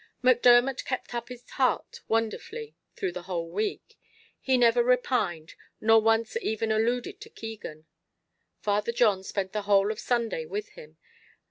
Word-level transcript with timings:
Macdermot 0.23 0.83
kept 0.83 1.13
up 1.13 1.29
his 1.29 1.47
heart 1.47 2.01
wonderfully 2.07 2.75
through 2.95 3.11
the 3.11 3.21
whole 3.29 3.51
week. 3.51 3.99
He 4.39 4.57
never 4.57 4.83
repined, 4.83 5.53
nor 5.79 6.01
once 6.01 6.35
even 6.41 6.71
alluded 6.71 7.21
to 7.21 7.29
Keegan. 7.29 7.85
Father 8.61 8.91
John 8.93 9.23
spent 9.23 9.51
the 9.53 9.61
whole 9.69 9.91
of 9.91 9.99
Sunday 9.99 10.43
with 10.47 10.69
him. 10.69 10.97